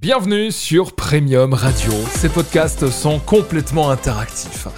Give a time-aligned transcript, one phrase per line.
[0.00, 1.90] Bienvenue sur Premium Radio.
[2.10, 4.68] Ces podcasts sont complètement interactifs.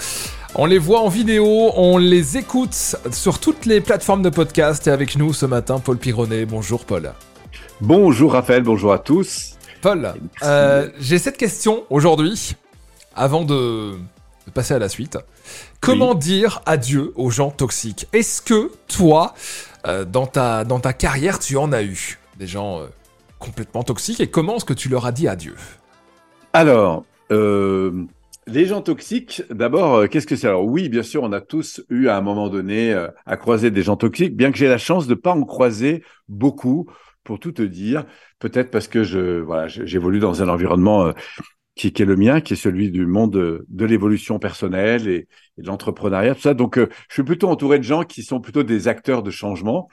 [0.55, 2.73] On les voit en vidéo, on les écoute
[3.11, 4.87] sur toutes les plateformes de podcast.
[4.87, 6.47] Et avec nous ce matin, Paul Pironnet.
[6.47, 7.13] Bonjour Paul.
[7.81, 9.57] Bonjour Raphaël, bonjour à tous.
[9.83, 12.55] Paul, euh, j'ai cette question aujourd'hui,
[13.17, 13.95] avant de,
[14.55, 15.19] passer à la suite.
[15.81, 18.07] Comment dire adieu aux gens toxiques?
[18.13, 19.35] Est-ce que toi,
[19.85, 22.87] euh, dans, ta, dans ta carrière, tu en as eu des gens euh,
[23.39, 25.55] complètement toxiques et comment est-ce que tu leur as dit adieu?
[26.53, 28.05] Alors, euh,
[28.47, 30.49] les gens toxiques, d'abord, euh, qu'est-ce que c'est?
[30.49, 33.71] Alors oui, bien sûr, on a tous eu à un moment donné euh, à croiser
[33.71, 36.87] des gens toxiques, bien que j'ai la chance de ne pas en croiser beaucoup,
[37.25, 38.07] pour tout te dire.
[38.39, 41.13] Peut-être parce que je voilà, j'évolue dans un environnement
[41.75, 46.35] qui, est le mien, qui est celui du monde de, l'évolution personnelle et de l'entrepreneuriat,
[46.35, 46.55] tout ça.
[46.55, 49.89] Donc, je suis plutôt entouré de gens qui sont plutôt des acteurs de changement.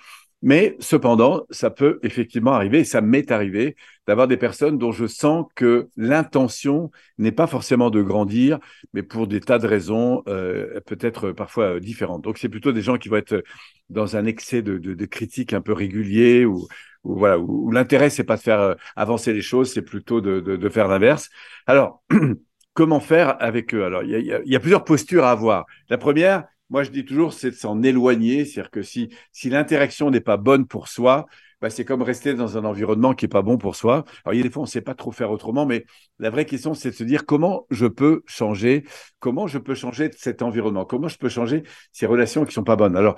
[0.45, 5.07] Mais cependant, ça peut effectivement arriver, et ça m'est arrivé, d'avoir des personnes dont je
[5.07, 8.59] sens que l'intention n'est pas forcément de grandir,
[8.93, 12.21] mais pour des tas de raisons, euh, peut-être parfois différentes.
[12.21, 13.43] Donc c'est plutôt des gens qui vont être
[13.89, 16.67] dans un excès de, de, de critique un peu régulier, ou,
[17.03, 20.41] ou voilà, où, l'intérêt c'est pas de faire euh, avancer les choses, c'est plutôt de,
[20.41, 21.31] de faire l'inverse.
[21.65, 22.03] Alors
[22.75, 23.83] comment faire avec eux?
[23.83, 25.65] Alors il y a, y a plusieurs postures à avoir.
[25.89, 28.45] La première, moi je dis toujours, c'est de s'en éloigner.
[28.45, 31.25] C'est-à-dire que si, si l'interaction n'est pas bonne pour soi,
[31.61, 34.05] bah, c'est comme rester dans un environnement qui n'est pas bon pour soi.
[34.23, 35.85] Alors, il y a des fois, on ne sait pas trop faire autrement, mais
[36.19, 38.83] la vraie question, c'est de se dire comment je peux changer,
[39.19, 42.63] comment je peux changer cet environnement, comment je peux changer ces relations qui ne sont
[42.63, 42.95] pas bonnes.
[42.97, 43.17] Alors,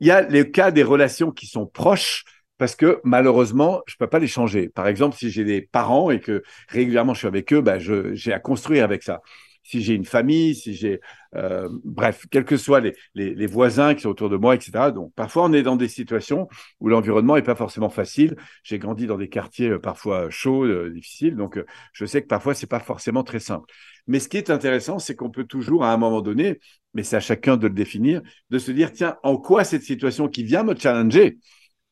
[0.00, 2.24] il y a les cas des relations qui sont proches,
[2.58, 4.68] parce que malheureusement, je ne peux pas les changer.
[4.68, 8.32] Par exemple, si j'ai des parents et que régulièrement je suis avec eux, bah, j'ai
[8.32, 9.22] à construire avec ça
[9.68, 11.00] si j'ai une famille, si j'ai,
[11.34, 14.92] euh, bref, quels que soient les, les, voisins qui sont autour de moi, etc.
[14.92, 16.48] Donc, parfois, on est dans des situations
[16.80, 18.34] où l'environnement n'est pas forcément facile.
[18.62, 22.54] J'ai grandi dans des quartiers euh, parfois chauds, euh, difficiles, donc je sais que parfois,
[22.54, 23.66] c'est pas forcément très simple.
[24.06, 26.60] Mais ce qui est intéressant, c'est qu'on peut toujours, à un moment donné,
[26.94, 30.28] mais c'est à chacun de le définir, de se dire, tiens, en quoi cette situation
[30.28, 31.38] qui vient me challenger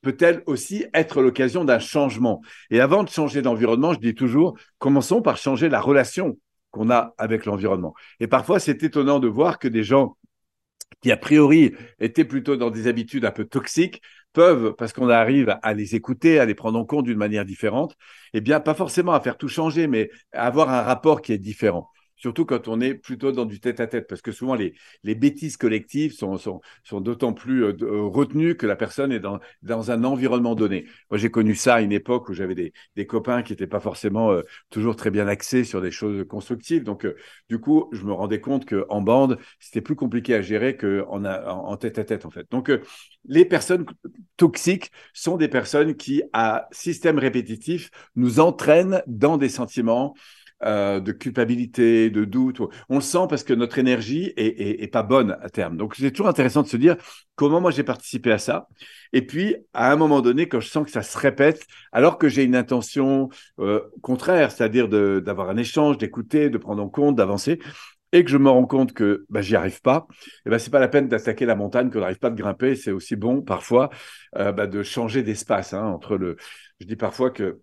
[0.00, 2.41] peut-elle aussi être l'occasion d'un changement?
[2.70, 6.38] Et avant de changer d'environnement, je dis toujours, commençons par changer la relation
[6.76, 7.94] qu'on a avec l'environnement.
[8.20, 10.16] Et parfois, c'est étonnant de voir que des gens
[11.03, 15.56] qui a priori étaient plutôt dans des habitudes un peu toxiques, peuvent, parce qu'on arrive
[15.62, 17.97] à les écouter, à les prendre en compte d'une manière différente,
[18.34, 21.38] eh bien, pas forcément à faire tout changer, mais à avoir un rapport qui est
[21.38, 26.12] différent surtout quand on est plutôt dans du tête-à-tête, parce que souvent les, bêtises collectives
[26.12, 26.60] sont,
[27.00, 29.41] d'autant plus euh, euh, retenues que la personne est dans,
[29.91, 30.87] un environnement donné.
[31.10, 33.81] Moi, j'ai connu ça à une époque où j'avais des, des copains qui n'étaient pas
[33.81, 36.82] forcément euh, toujours très bien axés sur des choses constructives.
[36.82, 37.06] Donc,
[37.49, 41.76] du coup, je me rendais compte qu'en bande, c'était plus compliqué à gérer qu'en en
[41.76, 42.47] tête-à-tête, en fait.
[42.50, 42.71] Donc,
[43.26, 43.84] les personnes
[44.37, 50.15] toxiques sont des personnes qui, à système répétitif, nous entraînent dans des sentiments
[50.65, 52.61] euh, de culpabilité, de doute.
[52.89, 55.77] On le sent parce que notre énergie est, pas bonne à terme.
[55.77, 56.97] Donc c'est toujours intéressant de se dire
[57.34, 58.67] comment moi j'ai participé à ça.
[59.12, 62.28] Et puis à un moment donné, quand je sens que ça se répète, alors que
[62.28, 63.28] j'ai une intention
[63.59, 67.59] euh, contraire, c'est-à-dire d'avoir un échange, d'écouter, de prendre en compte, d'avancer,
[68.12, 70.15] et que je me rends compte que bah, j'y arrive pas, et
[70.47, 72.77] eh ben c'est pas la peine d'attaquer la montagne qu'on n'arrive pas de grimper.
[72.77, 73.91] C'est aussi bon parfois
[74.38, 76.37] euh, bah, de changer d'espace hein, entre le.
[76.81, 77.61] Je dis parfois que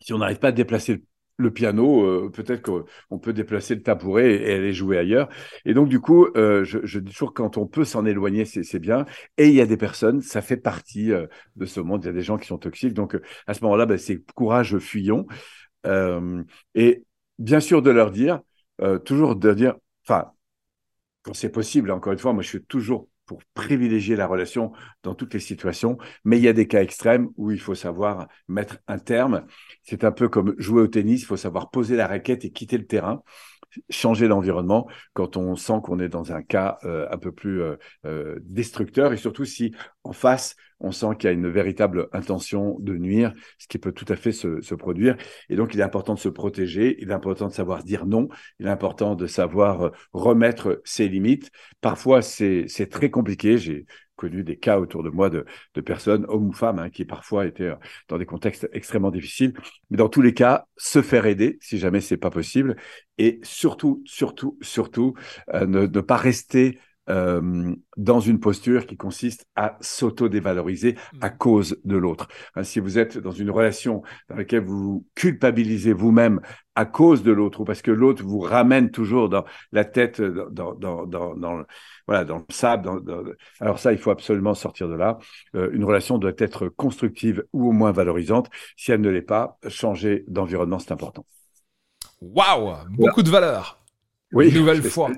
[0.00, 1.02] si on n'arrive pas à déplacer
[1.38, 5.28] le piano, euh, peut-être qu'on peut déplacer le tabouret et, aller jouer ailleurs.
[5.64, 9.04] Et donc, du coup, euh, je, dis toujours quand on peut s'en éloigner, c'est bien.
[9.36, 11.26] Et il y a des personnes, ça fait partie euh,
[11.56, 12.04] de ce monde.
[12.04, 12.94] Il y a des gens qui sont toxiques.
[12.94, 15.26] Donc, à ce moment-là, ben, c'est courage, fuyons.
[16.74, 17.04] et
[17.38, 18.40] bien sûr, de leur dire,
[19.04, 20.32] toujours de dire, enfin,
[21.22, 24.72] quand c'est possible, encore une fois, moi, je suis toujours pour privilégier la relation
[25.02, 28.28] dans toutes les situations, mais il y a des cas extrêmes où il faut savoir
[28.48, 29.46] mettre un terme.
[29.82, 32.78] C'est un peu comme jouer au tennis, il faut savoir poser la raquette et quitter
[32.78, 33.22] le terrain
[33.90, 37.76] changer l'environnement quand on sent qu'on est dans un cas euh, un peu plus euh,
[38.04, 42.76] euh, destructeur et surtout si en face on sent qu'il y a une véritable intention
[42.80, 45.16] de nuire, ce qui peut tout à fait se, se, produire.
[45.48, 48.28] Et donc il est important de se protéger, il est important de savoir dire non,
[48.60, 51.50] il est important de savoir remettre ses limites.
[51.80, 53.56] Parfois c'est très compliqué.
[53.56, 57.04] J'ai connu des cas autour de moi de, de personnes, hommes ou femmes, hein, qui
[57.04, 57.76] parfois étaient euh,
[58.08, 59.54] dans des contextes extrêmement difficiles.
[59.90, 62.76] Mais dans tous les cas, se faire aider si jamais c'est pas possible,
[63.18, 65.14] et surtout, surtout, surtout,
[65.54, 66.78] euh, ne, ne, pas rester
[67.08, 71.18] euh, dans une posture qui consiste à s'auto-dévaloriser Mm.
[71.22, 72.28] à cause de l'autre.
[72.54, 76.40] Hein, si vous êtes dans une relation dans laquelle vous culpabilisez vous-même
[76.74, 80.74] à cause de l'autre ou parce que l'autre vous ramène toujours dans la tête dans,
[80.74, 81.64] dans, dans,
[82.06, 82.90] voilà, dans le sable,
[83.60, 85.18] alors ça, il faut absolument sortir de là.
[85.54, 88.50] Euh, une relation doit être constructive ou au moins valorisante.
[88.76, 91.24] Si elle ne l'est pas, changer d'environnement, c'est important.
[92.20, 93.82] Waouh Beaucoup de valeur.
[94.32, 95.10] Oui, Une nouvelle fois.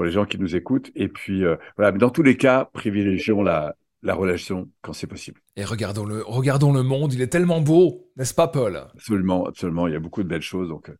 [0.00, 0.90] Pour, les gens qui nous écoutent.
[0.94, 5.06] Et puis, euh, voilà, mais dans tous les cas, privilégions la, la relation quand c'est
[5.06, 5.42] possible.
[5.56, 8.76] Et regardons le, regardons le monde, il est tellement beau, n'est-ce pas, Paul?
[8.94, 9.86] Absolument, absolument.
[9.88, 10.70] Il y a beaucoup de belles choses.
[10.70, 10.96] Donc, euh,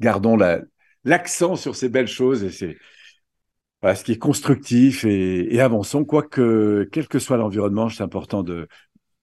[0.00, 0.62] gardons la-
[1.04, 2.76] l'accent sur ces belles choses et c'est
[3.80, 6.04] voilà, ce qui est constructif et, et avançons.
[6.04, 8.66] Quoique, quel que soit l'environnement, c'est important de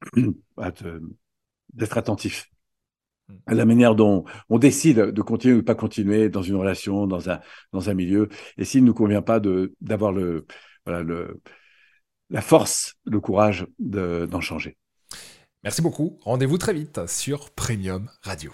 [0.16, 1.02] de-
[1.74, 2.50] d'être attentif
[3.48, 7.30] à la manière dont on décide de continuer ou pas continuer dans une relation, dans
[7.30, 7.40] un
[7.74, 8.30] dans un milieu.
[8.58, 9.40] Et s'il ne nous convient pas
[9.82, 10.46] d'avoir le
[10.86, 11.42] voilà le
[12.30, 14.78] la force, le courage de- d'en changer.
[15.64, 16.20] Merci beaucoup.
[16.22, 18.52] Rendez-vous très vite sur Premium Radio.